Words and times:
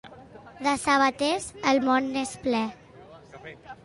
De 0.67 0.71
sabaters, 0.83 1.45
el 1.71 1.81
món 1.87 2.07
n'és 2.15 2.31
ple. 2.47 2.63